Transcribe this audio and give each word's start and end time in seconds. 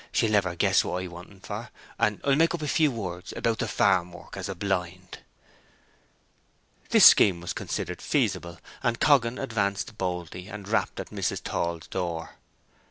She'll 0.11 0.31
never 0.31 0.55
guess 0.55 0.83
what 0.83 1.03
I 1.03 1.05
want 1.05 1.29
en 1.29 1.41
for; 1.41 1.69
and 1.99 2.19
I'll 2.23 2.35
make 2.35 2.55
up 2.55 2.63
a 2.63 2.67
few 2.67 2.89
words 2.89 3.33
about 3.37 3.59
the 3.59 3.67
farm 3.67 4.11
work, 4.13 4.35
as 4.35 4.49
a 4.49 4.55
blind." 4.55 5.19
This 6.89 7.05
scheme 7.05 7.39
was 7.39 7.53
considered 7.53 8.01
feasible; 8.01 8.57
and 8.81 8.99
Coggan 8.99 9.37
advanced 9.37 9.99
boldly, 9.99 10.47
and 10.47 10.67
rapped 10.67 10.99
at 10.99 11.09
Mrs. 11.11 11.43
Tall's 11.43 11.85
door. 11.85 12.31
Mrs. 12.31 12.37